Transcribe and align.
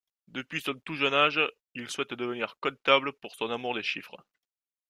Depuis 0.29 0.61
son 0.61 0.73
tout 0.83 0.95
jeune 0.95 1.13
âge, 1.13 1.39
il 1.75 1.87
souhaite 1.87 2.15
devenir 2.15 2.57
comptable 2.59 3.13
pour 3.13 3.35
son 3.35 3.51
amour 3.51 3.75
des 3.75 3.83
chiffres. 3.83 4.25